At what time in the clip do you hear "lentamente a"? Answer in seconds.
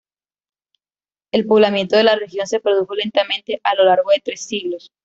2.95-3.75